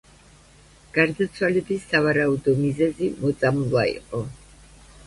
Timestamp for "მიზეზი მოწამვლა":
2.63-3.87